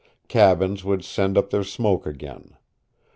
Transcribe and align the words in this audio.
Cabins 0.27 0.83
would 0.83 1.03
send 1.05 1.37
up 1.37 1.51
their 1.51 1.63
smoke 1.63 2.07
again. 2.07 2.57